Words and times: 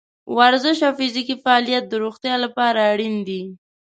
د 0.27 0.29
ورزش 0.37 0.77
او 0.87 0.93
فزیکي 0.99 1.35
فعالیت 1.43 1.83
د 1.89 1.93
روغتیا 2.03 2.35
لپاره 2.45 2.79
اړین 2.91 3.15
دی. 3.27 3.41